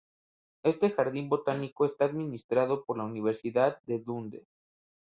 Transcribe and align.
Este 0.63 0.89
jardín 0.89 1.29
botánico 1.29 1.85
está 1.85 2.05
administrado 2.05 2.85
por 2.85 2.97
la 2.97 3.03
Universidad 3.03 3.79
de 3.83 3.99
Dundee. 3.99 4.47